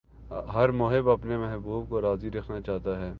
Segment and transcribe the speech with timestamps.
[0.53, 3.09] ہر محب اپنے محبوب کو راضی رکھنا چاہتا ہے